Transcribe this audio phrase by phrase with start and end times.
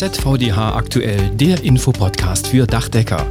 [0.00, 3.26] ZVDH aktuell, der Infopodcast für Dachdecker.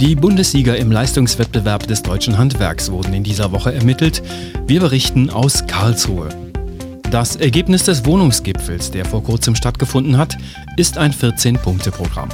[0.00, 4.20] Die Bundessieger im Leistungswettbewerb des deutschen Handwerks wurden in dieser Woche ermittelt.
[4.66, 6.28] Wir berichten aus Karlsruhe.
[7.12, 10.36] Das Ergebnis des Wohnungsgipfels, der vor kurzem stattgefunden hat,
[10.76, 12.30] ist ein 14-Punkte-Programm.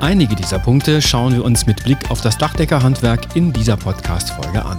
[0.00, 4.78] Einige dieser Punkte schauen wir uns mit Blick auf das Dachdeckerhandwerk in dieser Podcast-Folge an.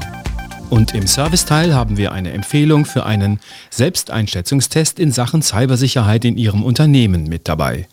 [0.70, 3.40] Und im Serviceteil haben wir eine Empfehlung für einen
[3.70, 7.88] Selbsteinschätzungstest in Sachen Cybersicherheit in Ihrem Unternehmen mit dabei.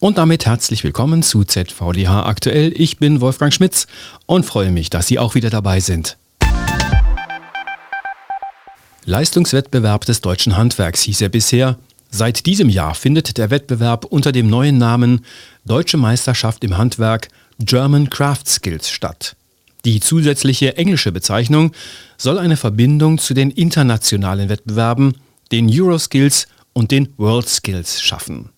[0.00, 2.72] Und damit herzlich willkommen zu ZVDH aktuell.
[2.74, 3.86] Ich bin Wolfgang Schmitz
[4.26, 6.16] und freue mich, dass Sie auch wieder dabei sind.
[9.04, 11.78] Leistungswettbewerb des deutschen Handwerks hieß er bisher.
[12.10, 15.24] Seit diesem Jahr findet der Wettbewerb unter dem neuen Namen
[15.64, 17.28] Deutsche Meisterschaft im Handwerk
[17.60, 19.36] German Craft Skills statt.
[19.84, 21.72] Die zusätzliche englische Bezeichnung
[22.16, 25.14] soll eine Verbindung zu den internationalen Wettbewerben,
[25.52, 28.50] den Euroskills und den World Skills schaffen.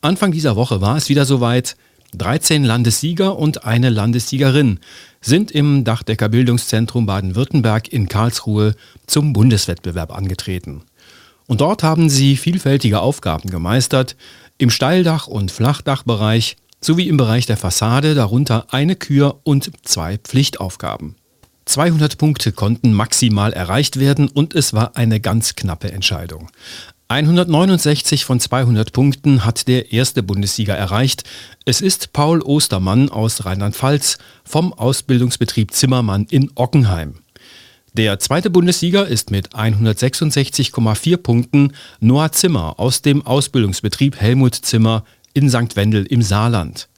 [0.00, 1.76] Anfang dieser Woche war es wieder soweit.
[2.14, 4.80] 13 Landessieger und eine Landessiegerin
[5.22, 8.74] sind im Dachdecker Bildungszentrum Baden-Württemberg in Karlsruhe
[9.06, 10.82] zum Bundeswettbewerb angetreten.
[11.46, 14.16] Und dort haben sie vielfältige Aufgaben gemeistert,
[14.58, 21.16] im Steildach- und Flachdachbereich sowie im Bereich der Fassade, darunter eine Kür und zwei Pflichtaufgaben.
[21.64, 26.50] 200 Punkte konnten maximal erreicht werden und es war eine ganz knappe Entscheidung.
[27.08, 31.24] 169 von 200 Punkten hat der erste Bundessieger erreicht.
[31.66, 37.16] Es ist Paul Ostermann aus Rheinland-Pfalz vom Ausbildungsbetrieb Zimmermann in Ockenheim.
[37.94, 45.48] Der zweite Bundessieger ist mit 166,4 Punkten Noah Zimmer aus dem Ausbildungsbetrieb Helmut Zimmer in
[45.50, 45.76] St.
[45.76, 46.88] Wendel im Saarland.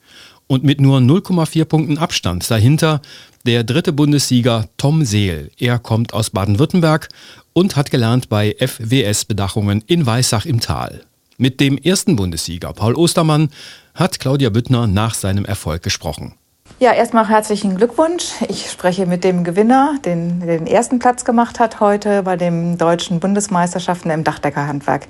[0.47, 3.01] Und mit nur 0,4 Punkten Abstand dahinter
[3.47, 5.51] der dritte Bundessieger Tom Seel.
[5.59, 7.09] Er kommt aus Baden-Württemberg
[7.53, 11.05] und hat gelernt bei FWS-Bedachungen in Weissach im Tal.
[11.37, 13.51] Mit dem ersten Bundessieger Paul Ostermann
[13.95, 16.35] hat Claudia Büttner nach seinem Erfolg gesprochen.
[16.84, 18.33] Ja, erstmal herzlichen Glückwunsch.
[18.48, 23.21] Ich spreche mit dem Gewinner, den den ersten Platz gemacht hat heute bei den deutschen
[23.21, 25.06] Bundesmeisterschaften im Dachdeckerhandwerk.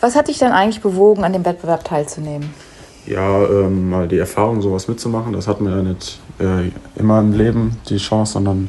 [0.00, 2.52] Was hat dich denn eigentlich bewogen, an dem Wettbewerb teilzunehmen?
[3.06, 6.70] Ja, ähm, mal die Erfahrung, sowas mitzumachen, das hat man ja nicht äh,
[7.00, 8.68] immer im Leben die Chance, sondern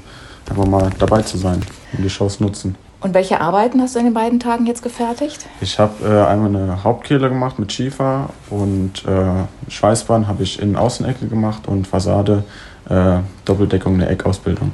[0.49, 1.61] einfach mal dabei zu sein
[1.97, 2.77] und die Chance nutzen.
[3.05, 5.45] Und welche Arbeiten hast du in den beiden Tagen jetzt gefertigt?
[5.61, 10.75] Ich habe äh, einmal eine Hauptkehle gemacht mit Schiefer und äh, Schweißband habe ich in
[10.75, 12.43] Außenecke gemacht und Fassade
[12.89, 14.71] äh, Doppeldeckung eine Eckausbildung.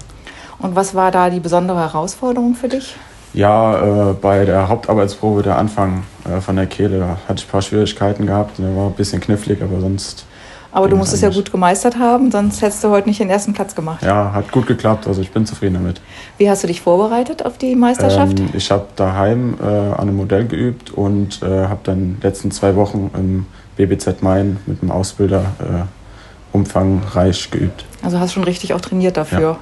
[0.60, 2.96] Und was war da die besondere Herausforderung für dich?
[3.34, 7.62] Ja, äh, bei der Hauptarbeitsprobe, der Anfang äh, von der Kehle, hatte ich ein paar
[7.62, 8.60] Schwierigkeiten gehabt.
[8.60, 10.26] Der war ein bisschen knifflig, aber sonst
[10.72, 13.54] aber du musst es ja gut gemeistert haben, sonst hättest du heute nicht den ersten
[13.54, 14.04] Platz gemacht.
[14.04, 16.02] Ja, hat gut geklappt, also ich bin zufrieden damit.
[16.38, 18.40] Wie hast du dich vorbereitet auf die Meisterschaft?
[18.40, 22.52] Ähm, ich habe daheim äh, an einem Modell geübt und äh, habe dann die letzten
[22.52, 23.46] zwei Wochen im
[23.76, 27.86] BBZ Main mit dem Ausbilder äh, umfangreich geübt.
[28.04, 29.40] Also hast du schon richtig auch trainiert dafür.
[29.40, 29.60] Ja.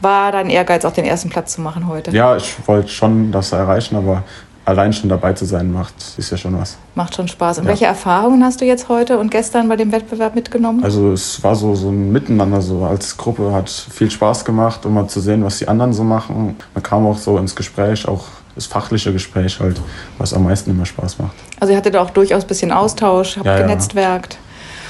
[0.00, 2.10] War dein Ehrgeiz, auch den ersten Platz zu machen heute?
[2.10, 4.24] Ja, ich wollte schon das erreichen, aber
[4.64, 6.76] allein schon dabei zu sein, macht, ist ja schon was.
[6.94, 7.58] Macht schon Spaß.
[7.58, 7.70] Und ja.
[7.70, 10.84] welche Erfahrungen hast du jetzt heute und gestern bei dem Wettbewerb mitgenommen?
[10.84, 14.94] Also es war so, so ein Miteinander, so als Gruppe hat viel Spaß gemacht, um
[14.94, 16.56] mal zu sehen, was die anderen so machen.
[16.74, 18.24] Man kam auch so ins Gespräch, auch
[18.54, 19.80] das fachliche Gespräch halt,
[20.18, 21.32] was am meisten immer Spaß macht.
[21.58, 24.34] Also ihr hattet auch durchaus ein bisschen Austausch, habt ja, genetzwerkt.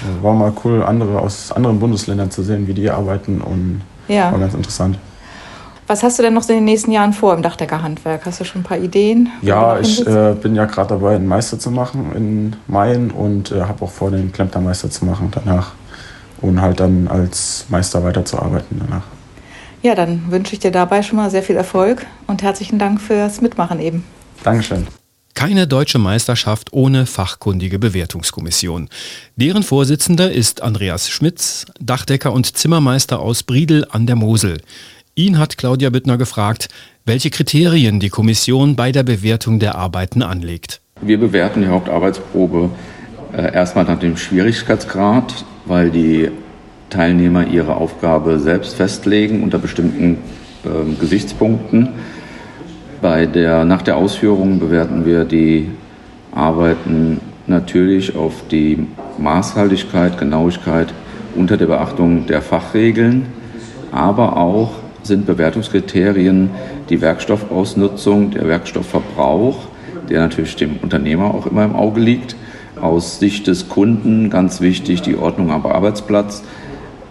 [0.03, 0.25] Ja.
[0.25, 4.33] War mal cool, andere aus anderen Bundesländern zu sehen, wie die arbeiten und ja.
[4.33, 4.99] war ganz interessant.
[5.87, 8.25] Was hast du denn noch in den nächsten Jahren vor im Dachdeckerhandwerk?
[8.25, 9.31] Hast du schon ein paar Ideen?
[9.43, 13.63] Ja, ich äh, bin ja gerade dabei, einen Meister zu machen in Main und äh,
[13.63, 15.73] habe auch vor, den Klempnermeister zu machen danach.
[16.41, 19.05] Und halt dann als Meister weiterzuarbeiten danach.
[19.83, 23.41] Ja, dann wünsche ich dir dabei schon mal sehr viel Erfolg und herzlichen Dank fürs
[23.41, 24.05] Mitmachen eben.
[24.45, 24.87] Dankeschön.
[25.35, 28.89] Keine deutsche Meisterschaft ohne fachkundige Bewertungskommission.
[29.37, 34.61] Deren Vorsitzender ist Andreas Schmitz, Dachdecker und Zimmermeister aus Briedel an der Mosel.
[35.15, 36.69] Ihn hat Claudia Büttner gefragt,
[37.05, 40.81] welche Kriterien die Kommission bei der Bewertung der Arbeiten anlegt.
[41.03, 42.71] Wir bewerten die Hauptarbeitsprobe
[43.37, 46.31] äh, erstmal nach dem Schwierigkeitsgrad, weil die
[46.89, 50.17] Teilnehmer ihre Aufgabe selbst festlegen unter bestimmten
[50.65, 51.91] äh, Gesichtspunkten.
[53.03, 55.69] Bei der, nach der Ausführung bewerten wir die
[56.35, 58.87] Arbeiten natürlich auf die
[59.19, 60.95] Maßhaltigkeit, Genauigkeit
[61.35, 63.27] unter der Beachtung der Fachregeln,
[63.91, 66.51] aber auch sind Bewertungskriterien
[66.89, 69.59] die Werkstoffausnutzung, der Werkstoffverbrauch,
[70.09, 72.37] der natürlich dem Unternehmer auch immer im Auge liegt.
[72.81, 76.43] Aus Sicht des Kunden ganz wichtig die Ordnung am Arbeitsplatz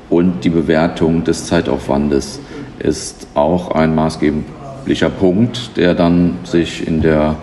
[0.09, 2.39] und die Bewertung des Zeitaufwandes
[2.79, 7.35] ist auch ein maßgeblicher Punkt, der dann sich in der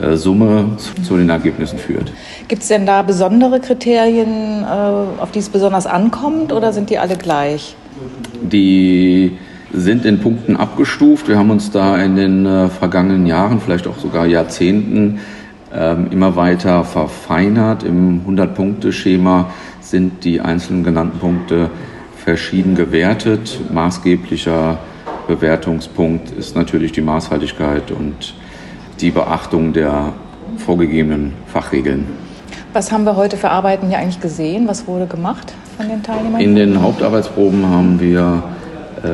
[0.00, 2.12] äh, Summe zu, den Ergebnissen führt.
[2.48, 6.98] Gibt es denn da besondere Kriterien, äh, auf die es besonders ankommt oder sind die
[6.98, 7.76] alle gleich?
[8.42, 9.38] Die
[9.72, 11.28] sind in Punkten abgestuft.
[11.28, 15.20] Wir haben uns da in den äh, vergangenen Jahren, vielleicht auch sogar Jahrzehnten,
[15.74, 17.82] ähm, immer weiter verfeinert.
[17.82, 21.70] Im 100-Punkte-Schema sind die einzelnen genannten Punkte
[22.16, 23.60] verschieden gewertet.
[23.72, 24.78] Maßgeblicher
[25.26, 28.34] Bewertungspunkt ist natürlich die Maßhaltigkeit und
[29.00, 30.12] die Beachtung der
[30.58, 32.06] vorgegebenen Fachregeln.
[32.72, 34.68] Was haben wir heute für Arbeiten hier eigentlich gesehen?
[34.68, 36.40] Was wurde gemacht von den Teilnehmern?
[36.40, 38.42] In den Hauptarbeitsproben haben wir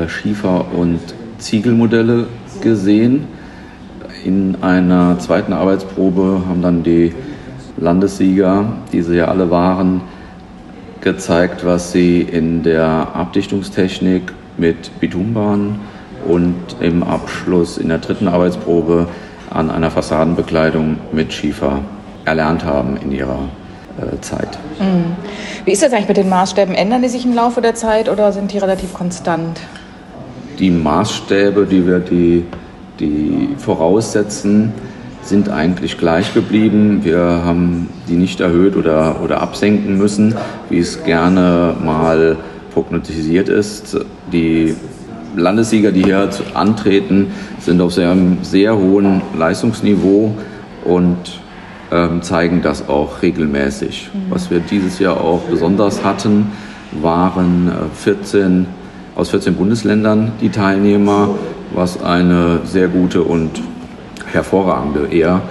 [0.08, 1.00] Schiefer- und
[1.38, 2.26] Ziegelmodelle
[2.60, 3.26] gesehen.
[4.24, 7.14] In einer zweiten Arbeitsprobe haben dann die
[7.76, 10.00] Landessieger, die sie ja alle waren,
[11.00, 15.78] gezeigt, was sie in der Abdichtungstechnik mit Bitumbahn
[16.26, 19.06] und im Abschluss in der dritten Arbeitsprobe
[19.50, 21.80] an einer Fassadenbekleidung mit Schiefer
[22.24, 23.67] erlernt haben in ihrer äh,
[24.20, 24.58] Zeit.
[24.78, 25.16] Mhm.
[25.64, 26.74] Wie ist das eigentlich mit den Maßstäben?
[26.74, 29.60] Ändern die sich im Laufe der Zeit oder sind die relativ konstant?
[30.58, 32.44] Die Maßstäbe, die wir die,
[32.98, 34.72] die voraussetzen,
[35.22, 37.00] sind eigentlich gleich geblieben.
[37.04, 40.34] Wir haben die nicht erhöht oder, oder absenken müssen,
[40.70, 42.36] wie es gerne mal
[42.72, 43.98] prognostisiert ist.
[44.32, 44.74] Die
[45.36, 47.28] Landessieger, die hier antreten,
[47.60, 50.34] sind auf einem sehr hohen Leistungsniveau
[50.84, 51.40] und
[52.20, 54.10] zeigen das auch regelmäßig.
[54.12, 54.30] Mhm.
[54.30, 56.52] Was wir dieses Jahr auch besonders hatten,
[56.92, 58.66] waren 14 äh,
[59.18, 61.30] aus 14 Bundesländern die Teilnehmer,
[61.74, 63.50] was eine sehr gute und
[64.26, 65.42] hervorragende eher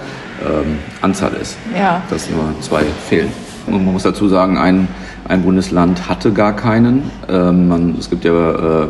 [0.42, 1.56] ähm, Anzahl ist.
[1.78, 2.00] Ja.
[2.08, 3.30] Dass nur zwei fehlen.
[3.66, 4.88] Und man muss dazu sagen, ein,
[5.28, 7.10] ein Bundesland hatte gar keinen.
[7.28, 8.88] Ähm, man, es gibt ja äh,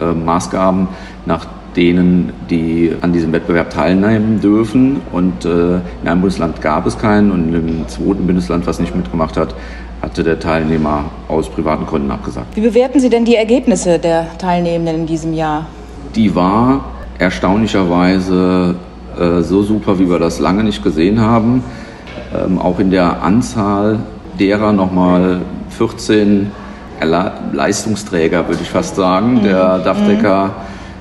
[0.00, 0.86] äh, Maßgaben,
[1.26, 1.46] nach
[1.76, 5.00] denen die an diesem Wettbewerb teilnehmen dürfen.
[5.12, 9.36] Und äh, in einem Bundesland gab es keinen und im zweiten Bundesland, was nicht mitgemacht
[9.36, 9.54] hat,
[10.02, 12.56] hatte der Teilnehmer aus privaten Gründen abgesagt.
[12.56, 15.66] Wie bewerten Sie denn die Ergebnisse der Teilnehmenden in diesem Jahr?
[16.14, 16.84] Die war
[17.18, 18.74] erstaunlicherweise
[19.18, 21.62] äh, so super, wie wir das lange nicht gesehen haben.
[22.34, 24.00] Ähm, auch in der Anzahl
[24.38, 25.40] derer nochmal
[25.70, 26.50] 14
[27.52, 29.42] Leistungsträger, würde ich fast sagen, mhm.
[29.42, 30.50] der Dachdecker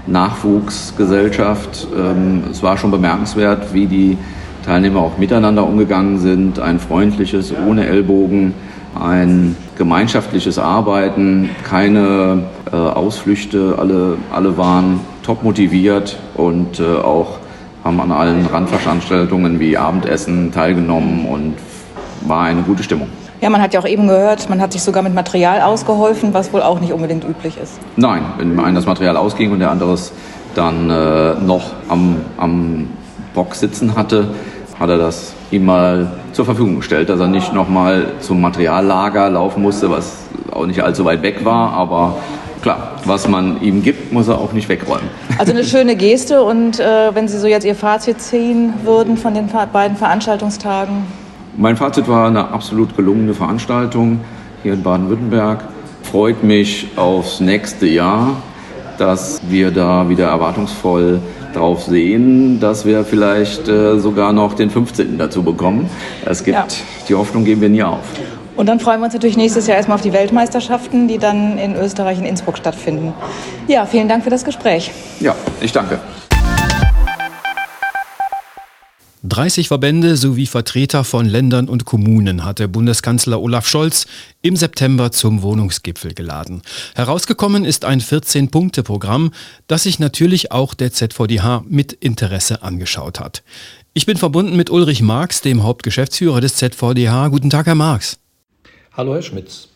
[0.07, 1.87] Nachwuchsgesellschaft.
[1.95, 4.17] Ähm, es war schon bemerkenswert, wie die
[4.65, 6.59] Teilnehmer auch miteinander umgegangen sind.
[6.59, 8.53] Ein freundliches, ohne Ellbogen,
[8.99, 13.75] ein gemeinschaftliches Arbeiten, keine äh, Ausflüchte.
[13.79, 17.39] Alle, alle waren top motiviert und äh, auch
[17.83, 21.55] haben an allen Randveranstaltungen wie Abendessen teilgenommen und
[22.27, 23.07] war eine gute Stimmung.
[23.41, 26.53] Ja, man hat ja auch eben gehört, man hat sich sogar mit Material ausgeholfen, was
[26.53, 27.79] wohl auch nicht unbedingt üblich ist.
[27.95, 30.11] Nein, wenn einem das Material ausging und der andere es
[30.53, 32.89] dann äh, noch am, am
[33.33, 34.27] Bock sitzen hatte,
[34.79, 39.63] hat er das ihm mal zur Verfügung gestellt, dass er nicht nochmal zum Materiallager laufen
[39.63, 40.17] musste, was
[40.51, 42.17] auch nicht allzu weit weg war, aber
[42.61, 45.09] klar, was man ihm gibt, muss er auch nicht wegräumen.
[45.39, 49.33] Also eine schöne Geste und äh, wenn Sie so jetzt Ihr Fazit ziehen würden von
[49.33, 51.20] den beiden Veranstaltungstagen?
[51.57, 54.21] Mein Fazit war eine absolut gelungene Veranstaltung
[54.63, 55.63] hier in Baden-Württemberg.
[56.03, 58.37] Freut mich aufs nächste Jahr,
[58.97, 61.19] dass wir da wieder erwartungsvoll
[61.53, 65.17] drauf sehen, dass wir vielleicht äh, sogar noch den 15.
[65.17, 65.89] dazu bekommen.
[66.25, 66.65] Es gibt, ja.
[67.09, 67.99] die Hoffnung geben wir nie auf.
[68.55, 71.75] Und dann freuen wir uns natürlich nächstes Jahr erstmal auf die Weltmeisterschaften, die dann in
[71.75, 73.13] Österreich in Innsbruck stattfinden.
[73.67, 74.91] Ja, vielen Dank für das Gespräch.
[75.19, 75.99] Ja, ich danke.
[79.31, 84.05] 30 Verbände sowie Vertreter von Ländern und Kommunen hatte Bundeskanzler Olaf Scholz
[84.41, 86.61] im September zum Wohnungsgipfel geladen.
[86.95, 89.31] Herausgekommen ist ein 14-Punkte-Programm,
[89.67, 93.41] das sich natürlich auch der ZVDH mit Interesse angeschaut hat.
[93.93, 97.29] Ich bin verbunden mit Ulrich Marx, dem Hauptgeschäftsführer des ZVDH.
[97.29, 98.19] Guten Tag, Herr Marx.
[98.91, 99.69] Hallo, Herr Schmitz.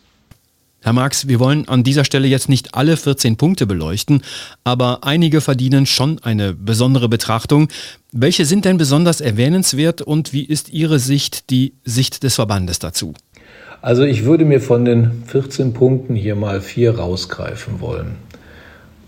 [0.86, 4.22] Herr Marx, wir wollen an dieser Stelle jetzt nicht alle 14 Punkte beleuchten,
[4.62, 7.68] aber einige verdienen schon eine besondere Betrachtung.
[8.18, 13.12] Welche sind denn besonders erwähnenswert und wie ist Ihre Sicht, die Sicht des Verbandes dazu?
[13.82, 18.12] Also ich würde mir von den 14 Punkten hier mal vier rausgreifen wollen.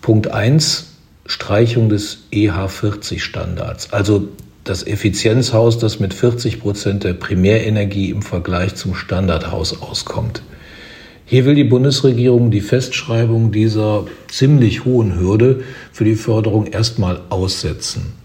[0.02, 0.88] Punkt 1,
[1.24, 4.28] Streichung des EH40-Standards, also
[4.64, 10.42] das Effizienzhaus, das mit 40 Prozent der Primärenergie im Vergleich zum Standardhaus auskommt.
[11.24, 15.62] Hier will die Bundesregierung die Festschreibung dieser ziemlich hohen Hürde
[15.92, 18.17] für die Förderung erstmal aussetzen.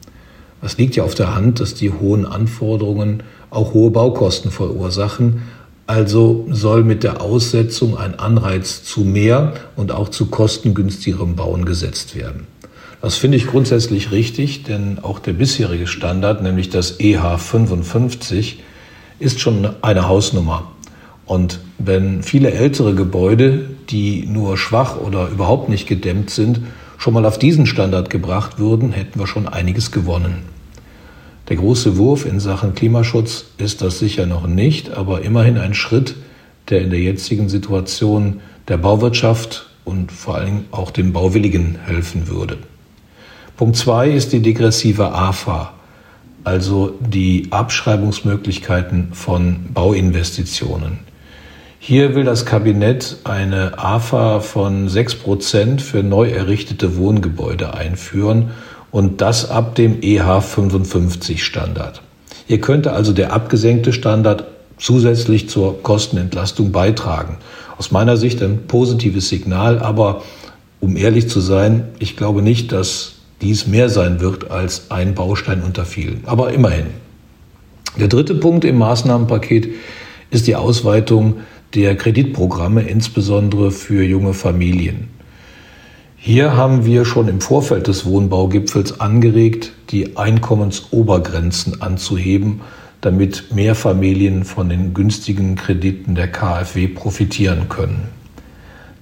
[0.64, 5.44] Es liegt ja auf der Hand, dass die hohen Anforderungen auch hohe Baukosten verursachen.
[5.86, 12.16] Also soll mit der Aussetzung ein Anreiz zu mehr und auch zu kostengünstigerem Bauen gesetzt
[12.16, 12.48] werden.
[13.02, 18.64] Das finde ich grundsätzlich richtig, denn auch der bisherige Standard, nämlich das EH 55,
[19.20, 20.72] ist schon eine Hausnummer.
[21.26, 26.62] Und wenn viele ältere Gebäude, die nur schwach oder überhaupt nicht gedämmt sind,
[27.04, 30.44] schon mal auf diesen Standard gebracht würden, hätten wir schon einiges gewonnen.
[31.50, 36.16] Der große Wurf in Sachen Klimaschutz ist das sicher noch nicht, aber immerhin ein Schritt,
[36.70, 42.58] der in der jetzigen Situation der Bauwirtschaft und vor allem auch den Bauwilligen helfen würde.
[43.58, 45.74] Punkt zwei ist die degressive AFA,
[46.46, 51.00] also die Abschreibungsmöglichkeiten von Bauinvestitionen.
[51.86, 58.52] Hier will das Kabinett eine AFA von 6% für neu errichtete Wohngebäude einführen
[58.90, 62.02] und das ab dem EH 55 Standard.
[62.48, 64.46] Hier könnte also der abgesenkte Standard
[64.78, 67.40] zusätzlich zur Kostenentlastung beitragen.
[67.78, 70.24] Aus meiner Sicht ein positives Signal, aber
[70.80, 75.62] um ehrlich zu sein, ich glaube nicht, dass dies mehr sein wird als ein Baustein
[75.62, 76.24] unter vielen.
[76.28, 76.86] Aber immerhin.
[78.00, 79.68] Der dritte Punkt im Maßnahmenpaket
[80.32, 81.42] ist die Ausweitung
[81.76, 85.08] der Kreditprogramme, insbesondere für junge Familien.
[86.16, 92.62] Hier haben wir schon im Vorfeld des Wohnbaugipfels angeregt, die Einkommensobergrenzen anzuheben,
[93.02, 98.08] damit mehr Familien von den günstigen Krediten der KfW profitieren können.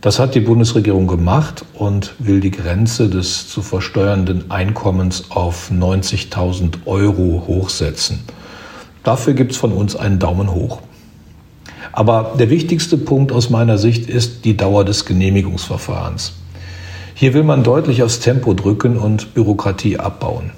[0.01, 6.87] Das hat die Bundesregierung gemacht und will die Grenze des zu versteuernden Einkommens auf 90.000
[6.87, 8.21] Euro hochsetzen.
[9.03, 10.81] Dafür gibt es von uns einen Daumen hoch.
[11.93, 16.33] Aber der wichtigste Punkt aus meiner Sicht ist die Dauer des Genehmigungsverfahrens.
[17.13, 20.51] Hier will man deutlich aufs Tempo drücken und Bürokratie abbauen.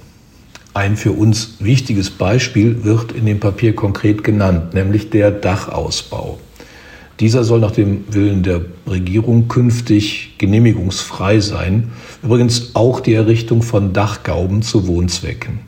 [0.73, 6.39] Ein für uns wichtiges Beispiel wird in dem Papier konkret genannt, nämlich der Dachausbau.
[7.19, 11.91] Dieser soll nach dem Willen der Regierung künftig genehmigungsfrei sein.
[12.23, 15.59] Übrigens auch die Errichtung von Dachgauben zu Wohnzwecken.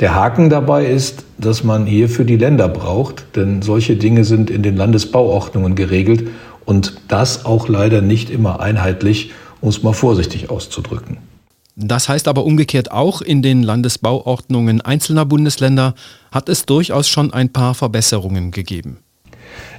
[0.00, 4.62] Der Haken dabei ist, dass man hierfür die Länder braucht, denn solche Dinge sind in
[4.62, 6.28] den Landesbauordnungen geregelt
[6.64, 11.18] und das auch leider nicht immer einheitlich, um es mal vorsichtig auszudrücken.
[11.76, 15.94] Das heißt aber umgekehrt auch, in den Landesbauordnungen einzelner Bundesländer
[16.30, 18.98] hat es durchaus schon ein paar Verbesserungen gegeben.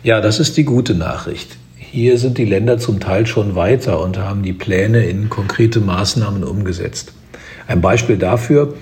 [0.03, 1.57] Ja, das ist die gute Nachricht.
[1.77, 6.43] Hier sind die Länder zum Teil schon weiter und haben die Pläne in konkrete Maßnahmen
[6.43, 7.13] umgesetzt.
[7.67, 8.75] Ein Beispiel dafür,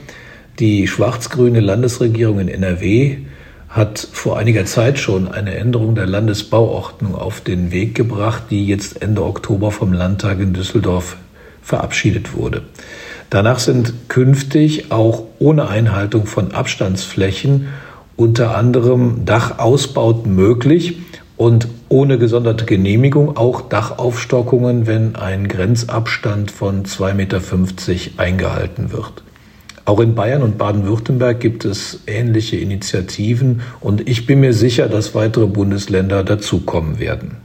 [0.59, 3.17] die schwarz-grüne Landesregierung in NRW
[3.69, 9.01] hat vor einiger Zeit schon eine Änderung der Landesbauordnung auf den Weg gebracht, die jetzt
[9.01, 11.17] Ende Oktober vom Landtag in Düsseldorf
[11.63, 12.61] verabschiedet wurde.
[13.31, 17.69] Danach sind künftig auch ohne Einhaltung von Abstandsflächen
[18.15, 20.99] unter anderem Dachausbauten möglich
[21.35, 27.41] und ohne gesonderte Genehmigung auch Dachaufstockungen, wenn ein Grenzabstand von 2,50 Meter
[28.17, 29.23] eingehalten wird.
[29.85, 35.13] Auch in Bayern und Baden-Württemberg gibt es ähnliche Initiativen und ich bin mir sicher, dass
[35.13, 37.37] weitere Bundesländer dazukommen werden.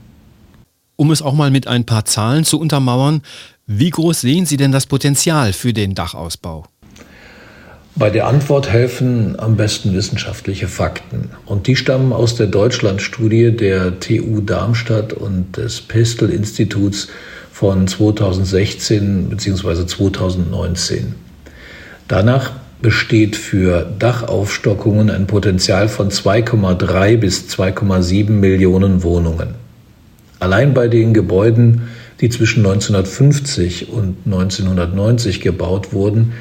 [0.95, 3.21] Um es auch mal mit ein paar Zahlen zu untermauern,
[3.67, 6.65] wie groß sehen Sie denn das Potenzial für den Dachausbau?
[7.95, 11.31] Bei der Antwort helfen am besten wissenschaftliche Fakten.
[11.45, 17.09] Und die stammen aus der Deutschlandstudie der TU Darmstadt und des Pestel-Instituts
[17.51, 19.85] von 2016 bzw.
[19.85, 21.28] 2019.
[22.09, 29.53] Danach besteht für Dachaufstockungen ein Potenzial von 2,3 bis 2,7 Millionen Wohnungen.
[30.39, 31.83] Allein bei den Gebäuden,
[32.19, 36.33] die zwischen 1950 und 1990 gebaut wurden,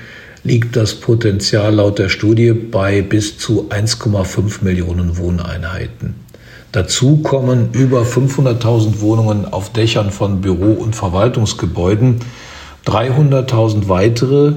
[0.42, 6.14] liegt das Potenzial laut der Studie bei bis zu 1,5 Millionen Wohneinheiten.
[6.72, 12.20] Dazu kommen über 500.000 Wohnungen auf Dächern von Büro- und Verwaltungsgebäuden,
[12.86, 14.54] 300.000 weitere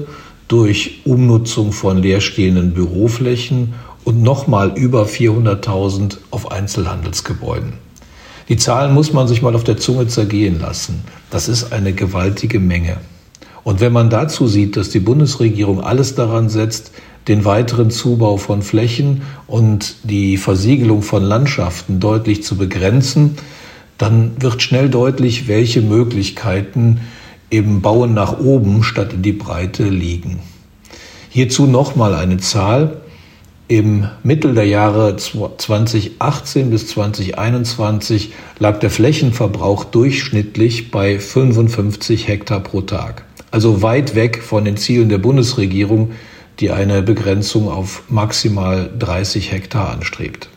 [0.48, 7.74] durch Umnutzung von leerstehenden Büroflächen und nochmal über 400.000 auf Einzelhandelsgebäuden.
[8.48, 11.04] Die Zahlen muss man sich mal auf der Zunge zergehen lassen.
[11.30, 12.98] Das ist eine gewaltige Menge.
[13.64, 16.92] Und wenn man dazu sieht, dass die Bundesregierung alles daran setzt,
[17.28, 23.36] den weiteren Zubau von Flächen und die Versiegelung von Landschaften deutlich zu begrenzen,
[23.98, 27.00] dann wird schnell deutlich, welche Möglichkeiten
[27.52, 30.40] im Bauen nach oben statt in die Breite liegen.
[31.28, 33.02] Hierzu nochmal eine Zahl.
[33.68, 42.80] Im Mittel der Jahre 2018 bis 2021 lag der Flächenverbrauch durchschnittlich bei 55 Hektar pro
[42.80, 43.24] Tag.
[43.50, 46.12] Also weit weg von den Zielen der Bundesregierung,
[46.58, 50.48] die eine Begrenzung auf maximal 30 Hektar anstrebt.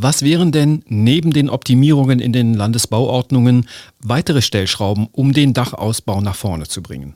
[0.00, 3.66] Was wären denn neben den Optimierungen in den Landesbauordnungen
[4.00, 7.14] weitere Stellschrauben, um den Dachausbau nach vorne zu bringen?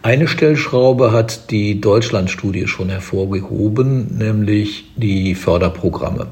[0.00, 6.28] Eine Stellschraube hat die Deutschlandstudie schon hervorgehoben, nämlich die Förderprogramme.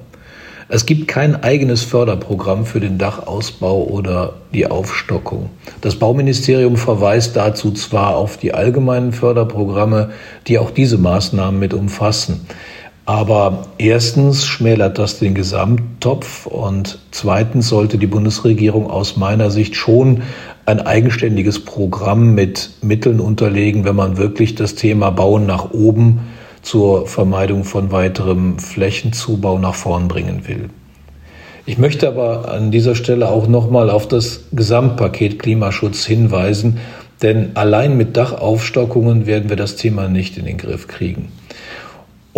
[0.71, 5.51] Es gibt kein eigenes Förderprogramm für den Dachausbau oder die Aufstockung.
[5.83, 10.13] Das Bauministerium verweist dazu zwar auf die allgemeinen Förderprogramme,
[10.47, 12.47] die auch diese Maßnahmen mit umfassen.
[13.09, 20.25] Aber erstens schmälert das den Gesamttopf und zweitens sollte die Bundesregierung aus meiner Sicht schon
[20.67, 26.21] ein eigenständiges Programm mit Mitteln unterlegen, wenn man wirklich das Thema Bauen nach oben
[26.61, 30.69] zur Vermeidung von weiterem Flächenzubau nach vorn bringen will.
[31.65, 36.77] Ich möchte aber an dieser Stelle auch nochmal auf das Gesamtpaket Klimaschutz hinweisen,
[37.23, 41.33] denn allein mit Dachaufstockungen werden wir das Thema nicht in den Griff kriegen.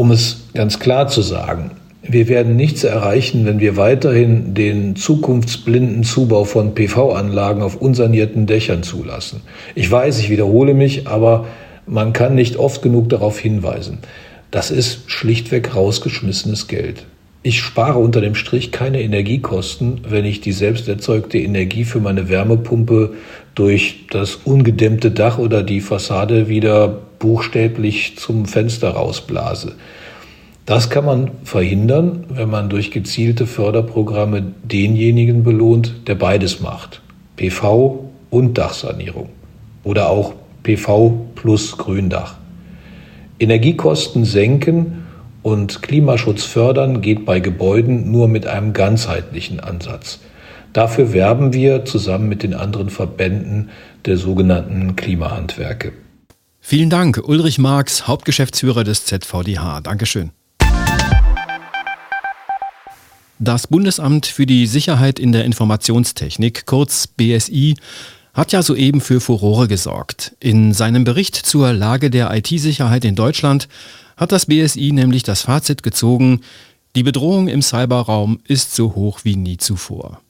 [0.00, 6.04] Um es ganz klar zu sagen, wir werden nichts erreichen, wenn wir weiterhin den zukunftsblinden
[6.04, 9.42] Zubau von PV-Anlagen auf unsanierten Dächern zulassen.
[9.74, 11.44] Ich weiß, ich wiederhole mich, aber
[11.86, 13.98] man kann nicht oft genug darauf hinweisen.
[14.50, 17.04] Das ist schlichtweg rausgeschmissenes Geld.
[17.42, 22.30] Ich spare unter dem Strich keine Energiekosten, wenn ich die selbst erzeugte Energie für meine
[22.30, 23.16] Wärmepumpe
[23.54, 29.76] durch das ungedämmte Dach oder die Fassade wieder buchstäblich zum Fenster rausblase.
[30.66, 37.02] Das kann man verhindern, wenn man durch gezielte Förderprogramme denjenigen belohnt, der beides macht.
[37.36, 39.28] PV und Dachsanierung.
[39.84, 42.36] Oder auch PV plus Gründach.
[43.38, 45.06] Energiekosten senken
[45.42, 50.20] und Klimaschutz fördern geht bei Gebäuden nur mit einem ganzheitlichen Ansatz.
[50.72, 53.70] Dafür werben wir zusammen mit den anderen Verbänden
[54.06, 55.92] der sogenannten Klimahandwerke.
[56.60, 59.80] Vielen Dank, Ulrich Marx, Hauptgeschäftsführer des ZVDH.
[59.80, 60.30] Dankeschön.
[63.38, 67.74] Das Bundesamt für die Sicherheit in der Informationstechnik, kurz BSI,
[68.34, 70.36] hat ja soeben für Furore gesorgt.
[70.40, 73.68] In seinem Bericht zur Lage der IT-Sicherheit in Deutschland
[74.16, 76.42] hat das BSI nämlich das Fazit gezogen,
[76.96, 80.20] die Bedrohung im Cyberraum ist so hoch wie nie zuvor.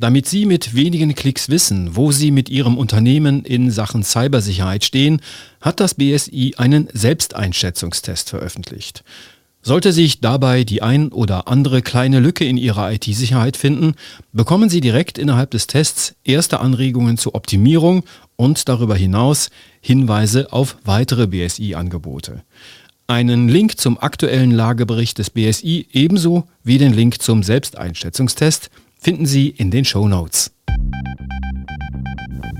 [0.00, 5.20] Damit Sie mit wenigen Klicks wissen, wo Sie mit Ihrem Unternehmen in Sachen Cybersicherheit stehen,
[5.60, 9.02] hat das BSI einen Selbsteinschätzungstest veröffentlicht.
[9.60, 13.94] Sollte sich dabei die ein oder andere kleine Lücke in Ihrer IT-Sicherheit finden,
[14.32, 18.04] bekommen Sie direkt innerhalb des Tests erste Anregungen zur Optimierung
[18.36, 22.44] und darüber hinaus Hinweise auf weitere BSI-Angebote.
[23.08, 29.48] Einen Link zum aktuellen Lagebericht des BSI ebenso wie den Link zum Selbsteinschätzungstest finden Sie
[29.48, 30.52] in den Show Notes.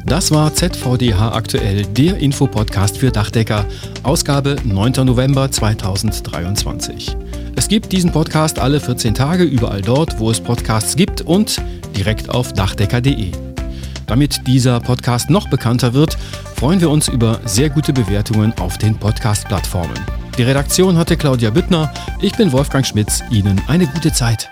[0.06, 3.66] Das war ZVDH aktuell, der Infopodcast für Dachdecker,
[4.04, 5.04] Ausgabe 9.
[5.04, 7.14] November 2023.
[7.56, 11.60] Es gibt diesen Podcast alle 14 Tage überall dort, wo es Podcasts gibt und
[11.94, 13.32] direkt auf dachdecker.de.
[14.06, 16.16] Damit dieser Podcast noch bekannter wird,
[16.56, 19.98] freuen wir uns über sehr gute Bewertungen auf den Podcast-Plattformen.
[20.38, 24.48] Die Redaktion hatte Claudia Büttner, ich bin Wolfgang Schmitz, Ihnen eine gute Zeit.